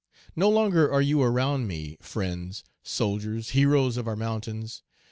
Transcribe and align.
No 0.35 0.49
longer 0.49 0.91
are 0.91 0.99
you 1.03 1.21
around 1.21 1.67
me, 1.67 1.99
friends, 2.01 2.63
soldiers, 2.81 3.51
heroes 3.51 3.97
of 3.97 4.07
our 4.07 4.15
mountains! 4.15 4.81